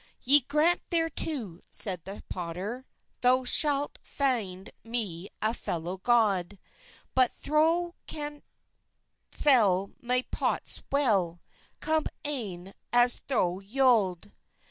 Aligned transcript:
"Y 0.25 0.41
grant 0.47 0.81
therto," 0.89 1.59
seyde 1.69 2.05
the 2.05 2.23
potter, 2.27 2.87
"Thow 3.21 3.43
schalt 3.43 3.99
feynde 4.03 4.71
me 4.83 5.29
a 5.43 5.53
felow 5.53 5.97
gode; 6.01 6.57
But 7.13 7.31
thow 7.31 7.93
can 8.07 8.41
sell 9.31 9.91
mey 10.01 10.23
pottes 10.23 10.81
well, 10.91 11.39
Come 11.81 12.07
ayen 12.25 12.73
as 12.91 13.19
thow 13.29 13.59
yode." 13.59 14.31